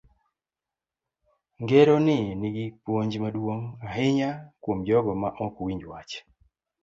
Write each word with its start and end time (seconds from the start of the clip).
Ngero 1.61 1.95
ni 2.05 2.17
nigi 2.39 2.65
puonj 2.83 3.13
maduong' 3.23 3.67
ahinya 3.89 4.29
kuom 4.61 4.79
jogo 4.87 5.11
ma 5.21 5.29
ok 5.45 5.55
winj 5.65 5.83
wach. 5.91 6.11